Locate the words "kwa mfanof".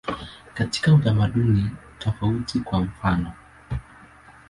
2.59-3.33